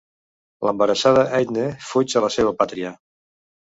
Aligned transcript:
L'embarassada 0.67 1.27
Eithne 1.39 1.67
fuig 1.91 2.17
a 2.21 2.25
la 2.29 2.33
seva 2.37 2.55
pàtria. 2.63 2.95